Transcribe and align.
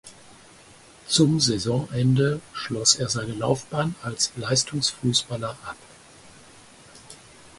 Zum 1.05 1.39
Saisonende 1.39 2.41
schloss 2.53 2.95
er 2.95 3.07
seine 3.07 3.33
Laufbahn 3.33 3.93
als 4.01 4.31
Leistungsfußballer 4.35 5.51
ab. 5.63 5.75